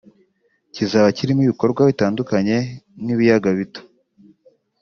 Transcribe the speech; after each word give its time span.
Kizaba 0.75 1.07
kirimo 1.17 1.41
ibikorwa 1.43 1.81
bitandukanye 1.89 2.57
nk’ibiyaga 3.03 3.49
bito 3.57 3.81